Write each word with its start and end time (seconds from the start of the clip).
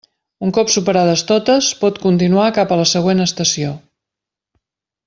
Un 0.45 0.53
cop 0.57 0.71
superades 0.75 1.23
totes, 1.33 1.69
pot 1.83 2.01
continuar 2.07 2.49
cap 2.57 2.75
a 2.77 2.81
la 2.83 2.89
següent 2.95 3.25
estació. 3.31 3.79